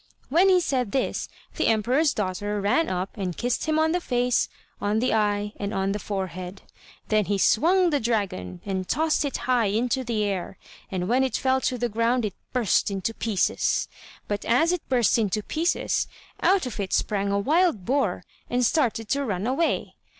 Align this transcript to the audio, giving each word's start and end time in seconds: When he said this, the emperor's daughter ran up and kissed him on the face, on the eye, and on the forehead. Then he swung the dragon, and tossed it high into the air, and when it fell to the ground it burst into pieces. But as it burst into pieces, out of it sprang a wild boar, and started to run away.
When 0.29 0.49
he 0.49 0.59
said 0.59 0.91
this, 0.93 1.29
the 1.57 1.67
emperor's 1.67 2.11
daughter 2.11 2.59
ran 2.59 2.89
up 2.89 3.11
and 3.17 3.37
kissed 3.37 3.65
him 3.65 3.77
on 3.77 3.91
the 3.91 4.01
face, 4.01 4.49
on 4.81 4.97
the 4.97 5.13
eye, 5.13 5.53
and 5.57 5.75
on 5.75 5.91
the 5.91 5.99
forehead. 5.99 6.63
Then 7.09 7.25
he 7.25 7.37
swung 7.37 7.91
the 7.91 7.99
dragon, 7.99 8.61
and 8.65 8.87
tossed 8.87 9.23
it 9.25 9.37
high 9.45 9.67
into 9.67 10.03
the 10.03 10.23
air, 10.23 10.57
and 10.89 11.07
when 11.07 11.23
it 11.23 11.37
fell 11.37 11.61
to 11.61 11.77
the 11.77 11.87
ground 11.87 12.25
it 12.25 12.33
burst 12.51 12.89
into 12.89 13.13
pieces. 13.13 13.87
But 14.27 14.43
as 14.43 14.71
it 14.71 14.81
burst 14.89 15.19
into 15.19 15.43
pieces, 15.43 16.07
out 16.41 16.65
of 16.65 16.79
it 16.79 16.93
sprang 16.93 17.31
a 17.31 17.37
wild 17.37 17.85
boar, 17.85 18.23
and 18.49 18.65
started 18.65 19.07
to 19.09 19.23
run 19.23 19.45
away. 19.45 19.97